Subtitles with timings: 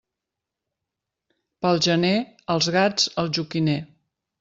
[1.67, 2.13] Pel gener
[2.57, 3.83] els gats al joquiner.